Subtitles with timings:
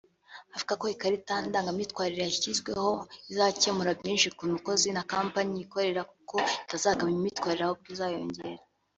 [0.55, 2.89] avuga ko ikarita ndangamyitwarire yashyizweho
[3.31, 8.61] izakemura byinshi ku mukozi na kampani y ikorera kuko itazagabanya imyitwarire ahubwo izayongera